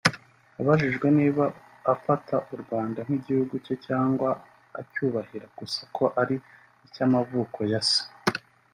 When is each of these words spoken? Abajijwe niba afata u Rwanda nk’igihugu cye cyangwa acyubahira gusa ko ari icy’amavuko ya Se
Abajijwe 0.59 1.07
niba 1.17 1.43
afata 1.93 2.35
u 2.53 2.55
Rwanda 2.61 2.99
nk’igihugu 3.05 3.53
cye 3.65 3.75
cyangwa 3.85 4.29
acyubahira 4.79 5.45
gusa 5.59 5.81
ko 5.95 6.05
ari 6.21 6.35
icy’amavuko 6.85 7.59
ya 7.73 7.81
Se 7.89 8.03